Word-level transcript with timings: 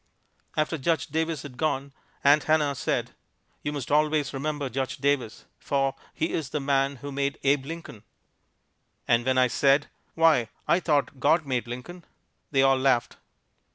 After 0.57 0.79
Judge 0.79 1.05
Davis 1.05 1.43
had 1.43 1.57
gone, 1.57 1.93
Aunt 2.23 2.45
Hannah 2.45 2.73
said, 2.73 3.11
"You 3.61 3.71
must 3.71 3.91
always 3.91 4.33
remember 4.33 4.67
Judge 4.67 4.97
Davis, 4.97 5.45
for 5.59 5.93
he 6.11 6.33
is 6.33 6.49
the 6.49 6.59
man 6.59 6.95
who 7.05 7.11
made 7.11 7.37
Abe 7.43 7.67
Lincoln!" 7.67 8.01
And 9.07 9.23
when 9.27 9.37
I 9.37 9.45
said, 9.45 9.89
"Why, 10.15 10.49
I 10.67 10.79
thought 10.79 11.19
God 11.19 11.45
made 11.45 11.67
Lincoln," 11.67 12.03
they 12.49 12.63
all 12.63 12.79
laughed. 12.79 13.17